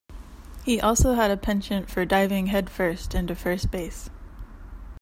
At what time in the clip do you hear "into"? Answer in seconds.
3.13-3.35